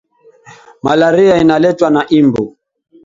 [0.83, 2.57] Malaria inaletwa na imbu